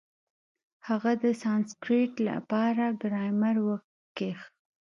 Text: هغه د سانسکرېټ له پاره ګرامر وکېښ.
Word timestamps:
هغه 0.87 1.11
د 1.23 1.25
سانسکرېټ 1.43 2.11
له 2.25 2.35
پاره 2.49 2.87
ګرامر 3.01 3.55
وکېښ. 3.67 4.39